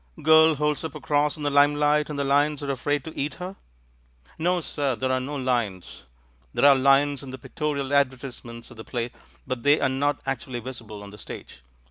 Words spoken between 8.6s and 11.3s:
of the play, but they are not actually visible on the